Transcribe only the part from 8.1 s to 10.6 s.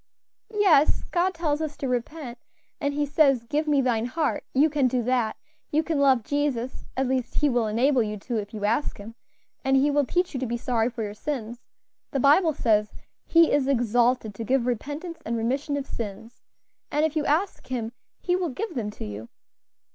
to, if you ask Him, and He will teach you to be